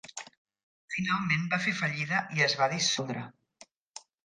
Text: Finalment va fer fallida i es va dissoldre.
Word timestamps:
Finalment 0.95 1.45
va 1.51 1.59
fer 1.67 1.75
fallida 1.83 2.23
i 2.39 2.43
es 2.49 2.57
va 2.63 2.73
dissoldre. 2.75 3.29